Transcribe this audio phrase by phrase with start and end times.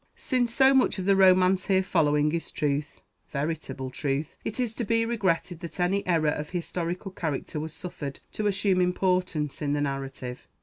[0.17, 4.83] Since so much of the romance here following is truth, veritable truth, it is to
[4.83, 9.81] be regretted that any error of historical character was suffered to assume importance in the
[9.81, 10.47] narrative.